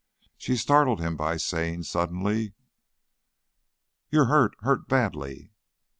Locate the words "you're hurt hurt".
4.09-4.87